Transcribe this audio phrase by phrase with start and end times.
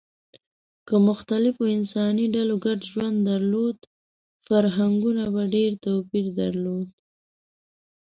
[0.87, 3.77] که مختلفو انساني ډلو ګډ ژوند درلود،
[4.47, 6.87] فرهنګونو به ډېر توپیر درلود.